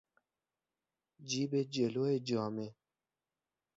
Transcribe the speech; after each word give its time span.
جیب 1.29 1.51
جلو 1.73 2.07
جامه 2.27 2.67